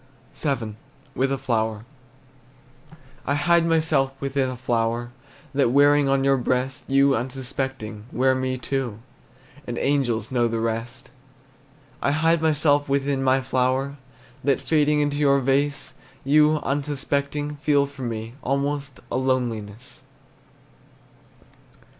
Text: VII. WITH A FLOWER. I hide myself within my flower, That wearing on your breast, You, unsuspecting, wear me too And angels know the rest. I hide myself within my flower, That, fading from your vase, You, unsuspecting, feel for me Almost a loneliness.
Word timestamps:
VII. 0.33 0.77
WITH 1.13 1.31
A 1.31 1.37
FLOWER. 1.37 1.85
I 3.27 3.35
hide 3.35 3.67
myself 3.67 4.15
within 4.19 4.49
my 4.49 4.55
flower, 4.55 5.11
That 5.53 5.69
wearing 5.69 6.09
on 6.09 6.23
your 6.23 6.37
breast, 6.37 6.85
You, 6.87 7.15
unsuspecting, 7.15 8.05
wear 8.11 8.33
me 8.33 8.57
too 8.57 8.97
And 9.67 9.77
angels 9.77 10.31
know 10.31 10.47
the 10.47 10.59
rest. 10.59 11.11
I 12.01 12.09
hide 12.09 12.41
myself 12.41 12.89
within 12.89 13.21
my 13.23 13.41
flower, 13.41 13.97
That, 14.43 14.59
fading 14.59 15.07
from 15.07 15.19
your 15.19 15.39
vase, 15.39 15.93
You, 16.23 16.55
unsuspecting, 16.63 17.57
feel 17.57 17.85
for 17.85 18.01
me 18.01 18.33
Almost 18.41 19.01
a 19.11 19.17
loneliness. 19.17 20.01